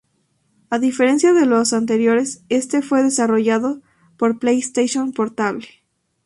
A 0.71 0.79
diferencia 0.79 1.31
de 1.31 1.45
los 1.45 1.73
anteriores 1.73 2.43
este 2.49 2.81
fue 2.81 3.03
desarrollado 3.03 3.83
para 4.17 4.33
PlayStation 4.33 5.13
Portable. 5.13 5.67